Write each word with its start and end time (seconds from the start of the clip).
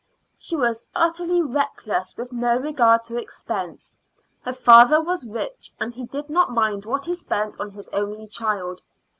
She 0.35 0.55
was 0.55 0.83
utterly 0.95 1.43
reckless 1.43 2.17
with 2.17 2.33
regard 2.33 3.03
to 3.03 3.17
expense. 3.17 3.99
Her 4.41 4.53
father 4.53 4.99
was 4.99 5.27
rich, 5.27 5.71
and 5.79 5.93
he 5.93 6.05
did 6.07 6.27
not 6.27 6.51
mind 6.51 6.85
what 6.85 7.05
he 7.05 7.13
spent 7.13 7.59
on 7.59 7.69
his 7.69 7.87
only 7.89 8.25
child. 8.25 8.81